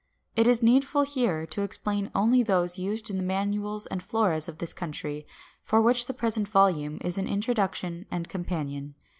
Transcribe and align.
It 0.35 0.47
is 0.47 0.63
needful 0.63 1.03
here 1.03 1.45
to 1.45 1.61
explain 1.61 2.09
only 2.15 2.41
those 2.41 2.79
used 2.79 3.11
in 3.11 3.17
the 3.17 3.23
Manuals 3.23 3.85
and 3.85 4.01
Floras 4.01 4.49
of 4.49 4.57
this 4.57 4.73
country, 4.73 5.27
for 5.61 5.79
which 5.79 6.07
the 6.07 6.13
present 6.15 6.47
volume 6.47 6.97
is 7.01 7.19
an 7.19 7.27
introduction 7.27 8.07
and 8.09 8.27
companion. 8.27 8.95